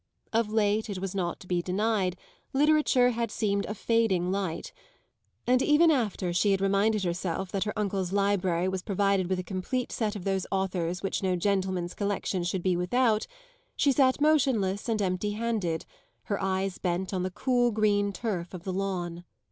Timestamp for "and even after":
5.45-6.33